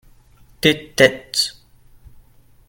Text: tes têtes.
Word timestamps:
tes 0.61 0.79
têtes. 0.97 1.39